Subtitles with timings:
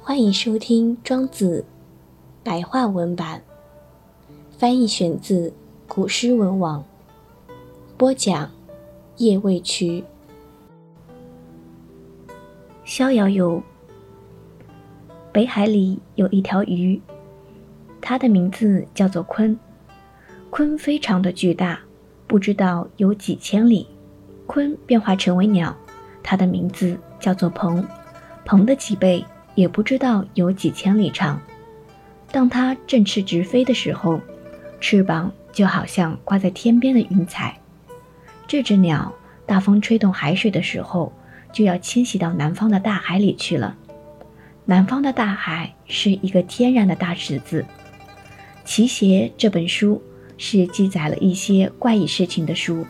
[0.00, 1.64] 欢迎收听《庄子》
[2.44, 3.42] 白话文版，
[4.56, 5.52] 翻译选自
[5.86, 6.82] 古诗文网，
[7.96, 8.50] 播讲
[9.18, 10.02] 叶未渠。
[12.84, 13.62] 逍遥游，
[15.30, 17.00] 北海里有一条鱼，
[18.00, 19.54] 它的名字叫做鲲。
[20.50, 21.78] 鲲非常的巨大，
[22.26, 23.86] 不知道有几千里。
[24.46, 25.76] 鲲变化成为鸟，
[26.22, 27.86] 它的名字叫做鹏，
[28.46, 29.22] 鹏的几倍。
[29.58, 31.42] 也不知道有几千里长。
[32.30, 34.20] 当它振翅直飞的时候，
[34.78, 37.58] 翅膀就好像挂在天边的云彩。
[38.46, 39.12] 这只鸟，
[39.46, 41.12] 大风吹动海水的时候，
[41.52, 43.74] 就要迁徙到南方的大海里去了。
[44.64, 47.62] 南方的大海是一个天然的大池子。
[48.64, 50.00] 《奇邪》这本书
[50.36, 52.86] 是记载了一些怪异事情的书。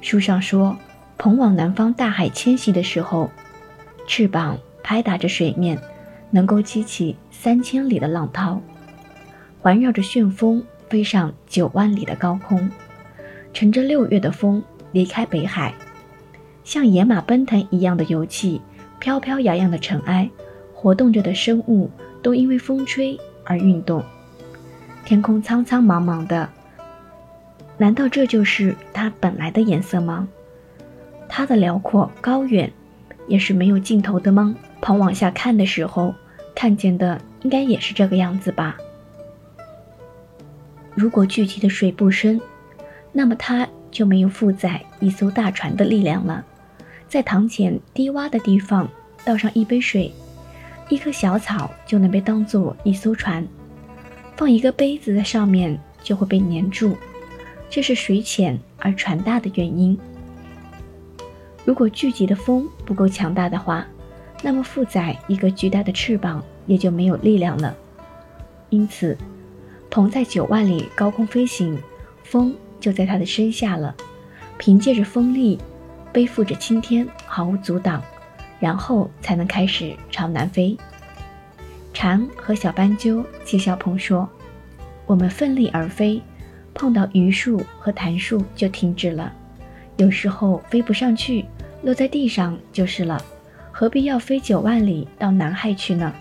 [0.00, 0.74] 书上说，
[1.18, 3.30] 鹏往南方大海迁徙的时候，
[4.06, 5.78] 翅膀拍打着水面。
[6.30, 8.60] 能够激起三千里的浪涛，
[9.60, 12.70] 环绕着旋风飞上九万里的高空，
[13.52, 14.62] 乘着六月的风
[14.92, 15.74] 离开北海，
[16.64, 18.60] 像野马奔腾一样的游气，
[18.98, 20.30] 飘飘扬扬的尘埃，
[20.74, 21.90] 活动着的生物
[22.22, 24.04] 都因为风吹而运动。
[25.04, 26.48] 天空苍苍茫茫的，
[27.78, 30.28] 难道这就是它本来的颜色吗？
[31.28, 32.70] 它的辽阔高远，
[33.26, 34.54] 也是没有尽头的吗？
[34.80, 36.14] 旁往下看的时候，
[36.54, 38.76] 看见的应该也是这个样子吧。
[40.94, 42.40] 如果聚集的水不深，
[43.12, 46.44] 那么它就没有负载一艘大船的力量了。
[47.08, 48.88] 在塘前低洼的地方
[49.24, 50.12] 倒上一杯水，
[50.88, 53.46] 一棵小草就能被当做一艘船。
[54.36, 56.96] 放一个杯子在上面就会被粘住，
[57.70, 59.98] 这是水浅而船大的原因。
[61.64, 63.86] 如果聚集的风不够强大的话，
[64.42, 67.76] 那么负载一个巨大的翅膀也就没有力量了，
[68.70, 69.16] 因此，
[69.90, 71.76] 鹏在九万里高空飞行，
[72.22, 73.94] 风就在它的身下了，
[74.56, 75.58] 凭借着风力，
[76.12, 78.00] 背负着青天，毫无阻挡，
[78.60, 80.76] 然后才能开始朝南飞。
[81.92, 84.28] 蝉和小斑鸠讥笑鹏说
[85.04, 86.22] ：“我们奋力而飞，
[86.74, 89.32] 碰到榆树和檀树就停止了，
[89.96, 91.44] 有时候飞不上去，
[91.82, 93.20] 落在地上就是了。”
[93.78, 96.12] 何必要飞九万里到南海去呢？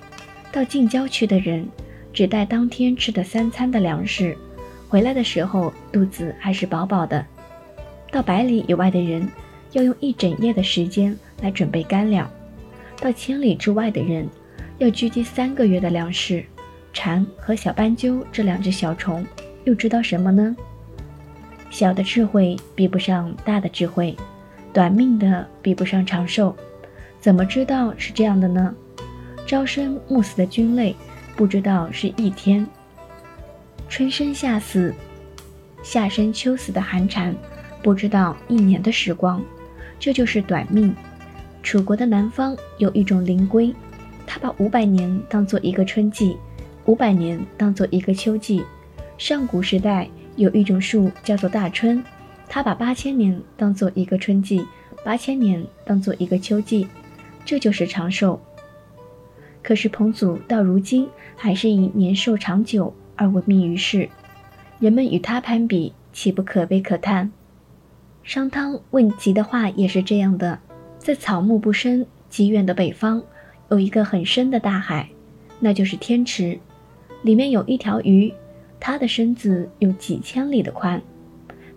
[0.51, 1.67] 到近郊去的人，
[2.13, 4.37] 只带当天吃的三餐的粮食，
[4.87, 7.25] 回来的时候肚子还是饱饱的。
[8.11, 9.27] 到百里以外的人，
[9.71, 12.27] 要用一整夜的时间来准备干粮；
[13.01, 14.29] 到千里之外的人，
[14.77, 16.45] 要聚集三个月的粮食。
[16.93, 19.25] 蝉和小斑鸠这两只小虫，
[19.63, 20.55] 又知道什么呢？
[21.71, 24.15] 小的智慧比不上大的智慧，
[24.71, 26.55] 短命的比不上长寿。
[27.19, 28.73] 怎么知道是这样的呢？
[29.45, 30.95] 朝生暮死的菌类，
[31.35, 32.65] 不知道是一天；
[33.87, 34.93] 春生夏死，
[35.81, 37.35] 夏生秋死的寒蝉，
[37.81, 39.41] 不知道一年的时光。
[39.99, 40.93] 这就是短命。
[41.63, 43.73] 楚国的南方有一种灵龟，
[44.25, 46.37] 它把五百年当做一个春季，
[46.85, 48.63] 五百年当做一个秋季。
[49.17, 52.03] 上古时代有一种树叫做大春，
[52.47, 54.65] 它把八千年当做一个春季，
[55.03, 56.87] 八千年当做一个秋季。
[57.47, 58.41] 这就是长寿。
[59.63, 64.09] 可是彭祖到如今还是以年寿长久而闻名于世，
[64.79, 67.31] 人们与他攀比，岂不可悲可叹？
[68.21, 70.59] 商汤问及的话也是这样的：
[70.99, 73.23] 在草木不生、极远的北方，
[73.69, 75.09] 有一个很深的大海，
[75.61, 76.59] 那就是天池，
[77.21, 78.33] 里面有一条鱼，
[78.77, 81.01] 它的身子有几千里的宽，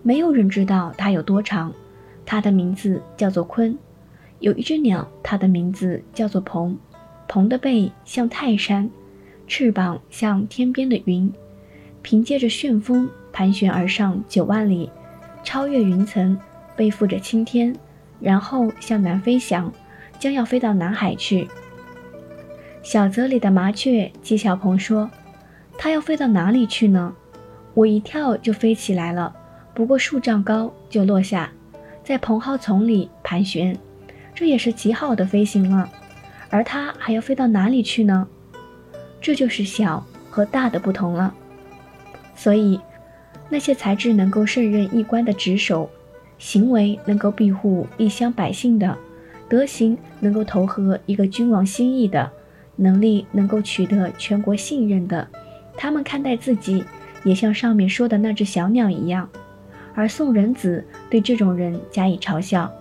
[0.03, 1.73] 没有人知道它有多长，
[2.25, 3.77] 它的名字叫做鲲。
[4.41, 6.75] 有一只鸟，它的名字叫做鹏，
[7.27, 8.89] 鹏的背像泰山，
[9.47, 11.31] 翅膀像天边的云，
[12.01, 14.89] 凭借着旋风盘旋而上九万里，
[15.43, 16.35] 超越云层，
[16.75, 17.75] 背负着青天，
[18.19, 19.71] 然后向南飞翔，
[20.17, 21.47] 将要飞到南海去。
[22.81, 25.07] 小泽里的麻雀讥笑鹏说
[25.77, 27.13] ：“它要飞到哪里去呢？
[27.75, 29.35] 我一跳就飞起来了，
[29.75, 31.51] 不过数丈高就落下，
[32.03, 33.77] 在蓬蒿丛里盘旋。”
[34.41, 35.87] 这也是极好的飞行了，
[36.49, 38.27] 而它还要飞到哪里去呢？
[39.21, 41.31] 这就是小和大的不同了。
[42.35, 42.79] 所以，
[43.49, 45.87] 那些才智能够胜任一官的职守，
[46.39, 48.97] 行为能够庇护一乡百姓的，
[49.47, 52.31] 德行能够投合一个君王心意的，
[52.77, 55.27] 能力能够取得全国信任的，
[55.77, 56.83] 他们看待自己
[57.23, 59.29] 也像上面说的那只小鸟一样，
[59.93, 62.73] 而宋仁子对这种人加以嘲笑。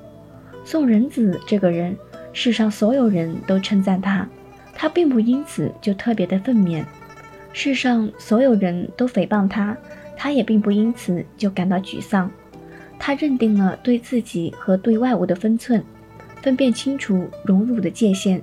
[0.64, 1.96] 宋仁子这个人，
[2.32, 4.28] 世上所有人都称赞他，
[4.74, 6.84] 他并不因此就特别的愤懑。
[7.52, 9.76] 世上所有人都诽谤他，
[10.16, 12.30] 他也并不因此就感到沮丧。
[12.98, 15.82] 他认定了对自己和对外物的分寸，
[16.42, 18.40] 分辨清楚荣辱的界限，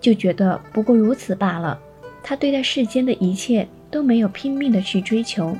[0.00, 1.80] 就觉得不过如此罢了。
[2.22, 5.56] 他对待世间的一切都没有拼命的去追求，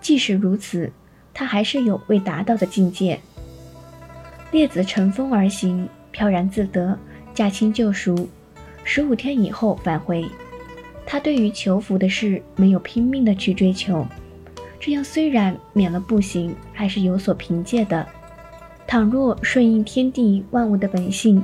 [0.00, 0.90] 即使如此，
[1.32, 3.20] 他还是有未达到的境界。
[4.54, 6.96] 列子乘风而行，飘然自得，
[7.34, 8.28] 驾轻就熟。
[8.84, 10.24] 十五天以后返回。
[11.04, 14.06] 他对于求福的事没有拼命的去追求，
[14.78, 18.06] 这样虽然免了不行，还是有所凭借的。
[18.86, 21.42] 倘若顺应天地万物的本性，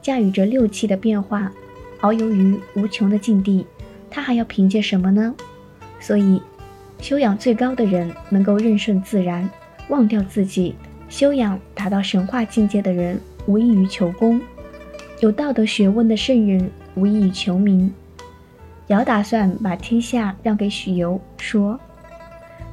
[0.00, 1.52] 驾驭着六气的变化，
[2.00, 3.66] 遨游于无穷的境地，
[4.08, 5.34] 他还要凭借什么呢？
[6.00, 6.40] 所以，
[7.02, 9.46] 修养最高的人能够任顺自然，
[9.90, 10.74] 忘掉自己；
[11.08, 14.40] 修养达到神话境界的人，无异于求功；
[15.20, 17.92] 有道德学问的圣人，无异于求名。
[18.88, 21.78] 尧打算把天下让给许由，说：“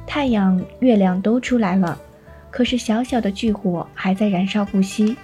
[0.06, 1.98] 太阳、月亮都出来了，
[2.50, 5.16] 可是小小的巨火还在燃烧不息。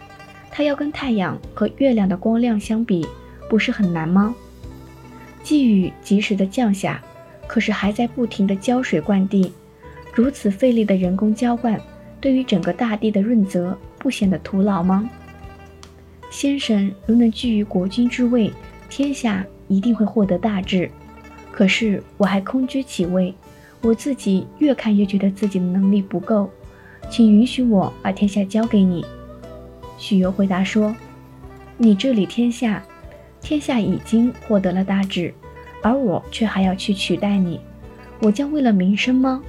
[0.50, 3.06] 他要跟太阳和月亮的光亮相比，
[3.48, 4.34] 不是很难吗？
[5.42, 7.00] 季雨及时的降下，
[7.46, 9.52] 可是还在不停的浇水灌地，
[10.12, 11.80] 如此费力的人工浇灌，
[12.20, 15.08] 对于整个大地的润泽，不显得徒劳吗？
[16.30, 18.52] 先生如能居于国君之位，
[18.88, 20.90] 天下。”一定会获得大治，
[21.52, 23.32] 可是我还空居其位，
[23.82, 26.50] 我自己越看越觉得自己的能力不够，
[27.08, 29.06] 请允许我把天下交给你。
[29.96, 30.92] 许由回答说
[31.78, 32.82] ：“你治理天下，
[33.40, 35.32] 天下已经获得了大治，
[35.84, 37.60] 而我却还要去取代你，
[38.20, 39.40] 我将为了民生吗？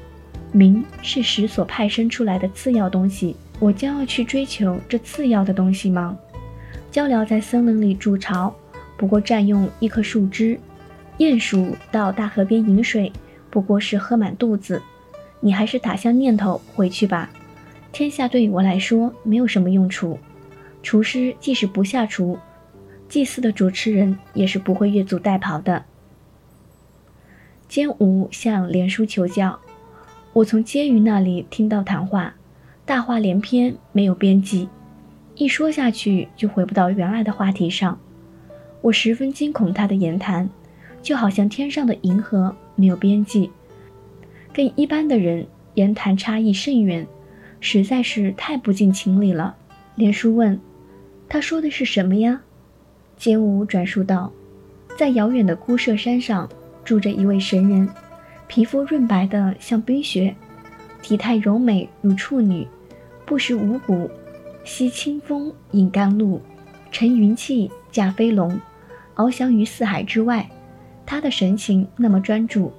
[0.51, 6.17] 名是时所派生出来的次要东西，我将要去追求这次要的东西吗？
[6.91, 8.53] 鹪鹩在森林里筑巢。”
[8.97, 10.59] 不过占用一棵树枝，
[11.17, 13.11] 鼹鼠到大河边饮水，
[13.49, 14.79] 不过是喝满肚子。
[15.39, 17.31] 你还是打消念头回去吧。
[17.91, 20.19] 天下对于我来说没有什么用处。
[20.83, 22.37] 厨师即使不下厨，
[23.09, 25.83] 祭祀的主持人也是不会越俎代庖的。
[27.67, 29.59] 监吾向连叔求教，
[30.33, 32.33] 我从婕妤那里听到谈话，
[32.85, 34.69] 大话连篇，没有边际，
[35.35, 37.99] 一说下去就回不到原来的话题上。
[38.79, 40.49] 我十分惊恐他的言谈，
[41.01, 43.51] 就好像天上的银河没有边际，
[44.53, 47.05] 跟一般的人言谈差异甚远，
[47.59, 49.55] 实在是太不近情理了。
[49.95, 50.57] 连叔问
[51.27, 52.41] ：“他说的是什么呀？”
[53.17, 54.31] 简武转述道
[54.97, 56.47] ：“在遥远的孤舍山上，
[56.85, 57.89] 住着一位神人，
[58.51, 60.35] 皮肤润白的像冰雪，
[61.01, 62.67] 体态柔美如处女，
[63.25, 64.11] 不食五谷，
[64.65, 66.41] 吸清风，饮甘露，
[66.91, 68.59] 乘云气，驾飞龙。”
[69.15, 70.49] 翱翔于四海之外，
[71.05, 72.73] 他的神情那么专注，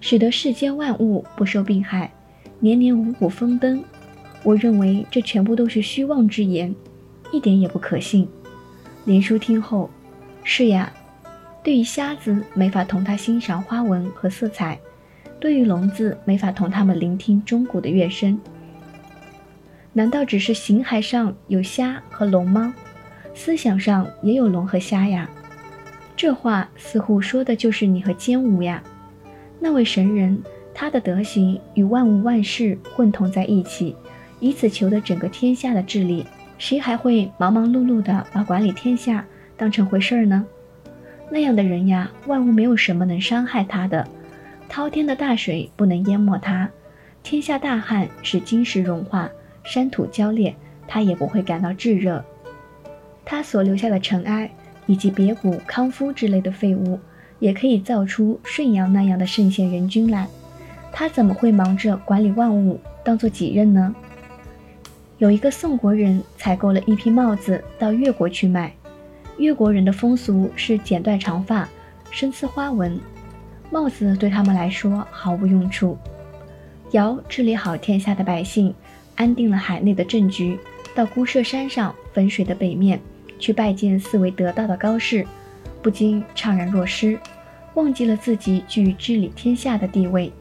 [0.00, 2.08] 使得世间万物不受病害，
[2.60, 3.82] 年年五谷丰登。
[4.44, 6.72] 我认为这全部都是虚妄之言，
[7.32, 8.28] 一点也不可信。
[9.04, 9.90] 连叔听后，
[10.44, 10.92] 是呀，
[11.64, 14.78] 对于瞎子没法同他欣赏花纹和色彩，
[15.46, 18.36] 对于聋子没法同他们聆听钟鼓的乐声。
[19.92, 22.74] 难道只是形骸上有虾和聋吗？
[23.32, 25.30] 思想上也有龙和虾呀？
[26.16, 28.82] 这话似乎说的就是你和坚吾呀，
[29.60, 30.42] 那位神人，
[30.74, 33.94] 他的德行与万物万事混同在一起，
[34.40, 36.26] 以此求得整个天下的治理，
[36.58, 39.24] 谁还会忙忙碌碌的把管理天下
[39.56, 40.44] 当成回事儿呢？
[41.30, 44.08] 那样的人呀，万物没有什么能伤害他的，
[44.68, 46.68] 滔天的大水不能淹没他，
[47.22, 49.30] 天下大旱使金石融化，
[49.64, 50.54] 山土焦裂，
[50.86, 52.24] 他也不会感到炙热，
[53.24, 54.50] 他所留下的尘埃。
[54.88, 56.96] 以及别谷、康夫之类的废物，
[57.40, 60.28] 也可以造出顺阳那样的圣贤人君来。
[60.92, 63.92] 他怎么会忙着管理万物，当做己任呢？
[65.18, 68.72] 有一个宋国人采购了一批帽子到越国去卖，
[69.38, 71.68] 越国人的风俗是剪断长发，
[72.12, 72.96] 身刺花纹，
[73.70, 75.96] 帽子对他们来说毫无用处。
[76.92, 78.74] 尧治理好天下的百姓，
[79.16, 80.58] 安定了海内的政局，
[80.94, 83.00] 到孤舍山上汾水的北面。
[83.38, 85.26] 去拜见四位得道的高士，
[85.82, 87.18] 不禁怅然若失，
[87.74, 90.32] 忘记了自己居于治理天下的地位。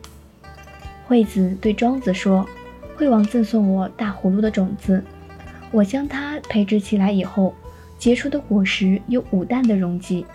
[1.06, 2.48] 惠子对庄子说
[2.96, 5.04] ：“惠王赠送我大葫芦的种子，
[5.72, 7.54] 我将它培植起来以后，
[8.00, 10.26] 结出的果实有五担的容积。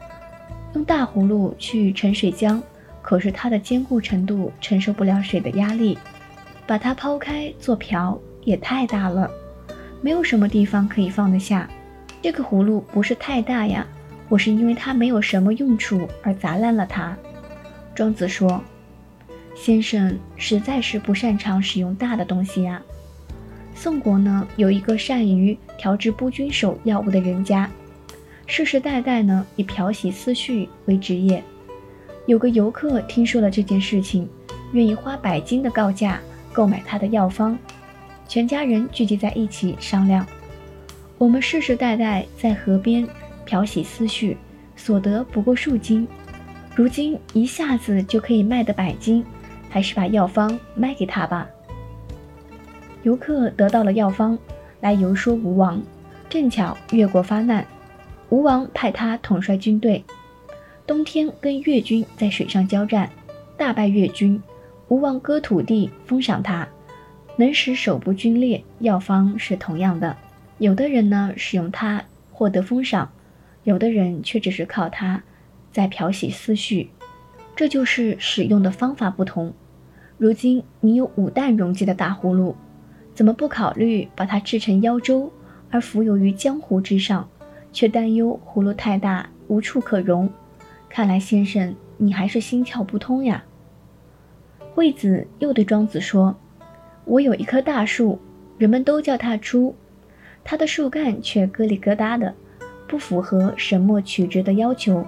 [0.74, 2.60] 用大葫芦去盛水浆，
[3.10, 5.98] 可是它的坚固程度承受不了水的压力。
[6.64, 9.28] 把它抛开做瓢也太大了，
[10.00, 11.68] 没有什么地方可以放得下。”
[12.22, 13.84] 这个葫芦不是太大呀，
[14.28, 17.16] 我是因为它没有什么用处而砸烂了它。
[17.96, 18.62] 庄子说
[19.56, 22.80] ：“先生实在是不擅长使用大的东西呀。”
[23.74, 27.68] 宋国呢有一个善于调制不均手药物的人家，
[28.46, 31.42] 世世代代呢以漂洗思绪为职业。
[32.30, 34.28] 有个游客听说了这件事情，
[34.70, 36.20] 愿意花百金的高价
[36.52, 37.58] 购买他的药方。
[38.28, 40.24] 全家人聚集在一起商量：
[41.18, 43.04] 我们世世代代在河边
[43.44, 44.36] 漂洗思绪，
[44.76, 46.06] 所得不过数金，
[46.76, 49.24] 如今一下子就可以卖得百金，
[49.68, 51.48] 还是把药方卖给他吧。
[53.02, 54.38] 游客得到了药方，
[54.78, 55.82] 来游说吴王，
[56.28, 57.66] 正巧越国发难，
[58.28, 60.04] 吴王派他统帅军队。
[60.90, 63.08] 冬天跟越军在水上交战，
[63.56, 64.42] 大败越军，
[64.88, 66.66] 吴王割土地封赏他，
[67.36, 68.60] 能使手部皲裂。
[68.80, 70.16] 药方是同样的，
[70.58, 73.08] 有的人呢使用它获得封赏，
[73.62, 75.22] 有的人却只是靠它
[75.70, 76.90] 在漂洗思绪，
[77.54, 79.54] 这就是使用的方法不同。
[80.18, 82.56] 如今你有五担容积的大葫芦，
[83.14, 85.32] 怎么不考虑把它制成妖粥，
[85.70, 87.28] 而浮游于江湖之上，
[87.72, 90.28] 却担忧葫芦太大无处可容？
[90.90, 93.44] 看来先生，你还是心窍不通呀。
[94.74, 96.36] 惠子又对庄子说
[97.06, 98.18] ：“我有一棵大树，
[98.58, 99.72] 人们都叫它猪，
[100.42, 102.34] 它的树干却疙里疙瘩的，
[102.88, 105.06] 不符合神墨曲直的要求。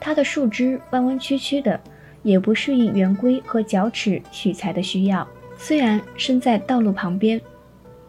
[0.00, 1.80] 它的树枝弯弯曲曲的，
[2.22, 5.26] 也不适应圆规和角尺取材的需要。
[5.56, 7.40] 虽然生在道路旁边，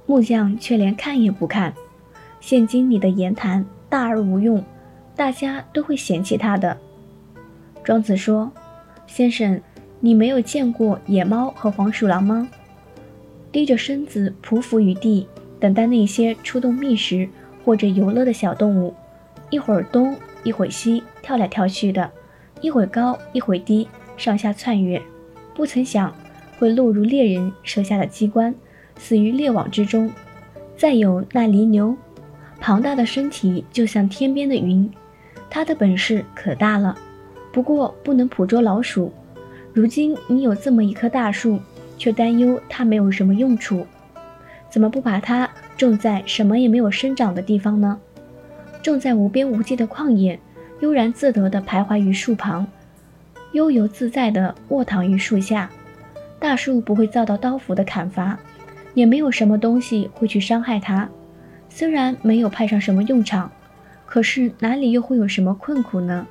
[0.06, 1.74] 木匠却连看也不看。
[2.40, 4.64] 现今你的言谈大而无用，
[5.16, 6.78] 大家都会嫌弃它的。”
[7.86, 8.52] 庄子说
[9.06, 9.62] ：“先生，
[10.00, 12.50] 你没有见过野猫和黄鼠狼吗？
[13.52, 15.28] 低着身子匍匐于地，
[15.60, 17.30] 等待那些出动觅食
[17.64, 18.92] 或者游乐的小动物，
[19.52, 22.10] 一会儿东一会儿西，跳来跳去的，
[22.60, 23.88] 一会儿高一会儿低，
[24.18, 25.00] 上下窜跃，
[25.54, 26.12] 不曾想
[26.58, 28.56] 会落入猎人设下的机关，
[28.98, 30.12] 死于猎网之中。
[30.76, 31.96] 再有那犁牛，
[32.60, 34.92] 庞大的身体就像天边的云，
[35.52, 36.98] 它的本事可大了。”
[37.56, 39.14] 不过不能捕捉老鼠。
[39.72, 41.58] 如今你有这么一棵大树，
[41.98, 43.88] 却担忧它没有什么用处，
[44.70, 47.98] 怎么不把它种在什么也没有生长的地方呢？
[48.84, 50.38] 种在无边无际的旷野，
[50.82, 52.68] 悠然自得地徘徊于树旁，
[53.54, 55.70] 悠游自在地卧躺于树下。
[56.38, 58.38] 大树不会遭到刀斧的砍伐，
[58.94, 61.08] 也没有什么东西会去伤害它。
[61.70, 63.50] 虽然没有派上什么用场，
[64.06, 66.28] 可是哪里又会有什么困苦呢？